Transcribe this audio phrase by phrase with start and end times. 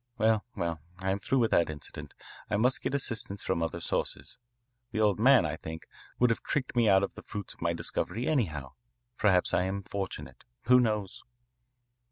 [0.17, 2.15] Well, well, I am through with that incident.
[2.49, 4.39] I must get assistance from other sources.
[4.91, 5.83] The old man, I think,
[6.17, 8.71] would have tricked me out of the fruits of my discovery anyhow.
[9.19, 10.43] Perhaps I am fortunate.
[10.63, 11.21] Who knows?"